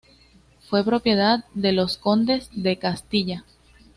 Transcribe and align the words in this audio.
Fue 0.67 0.83
propiedad 0.83 1.45
de 1.53 1.73
los 1.73 1.95
condes 1.99 2.49
de 2.53 2.79
Castilla. 2.79 3.45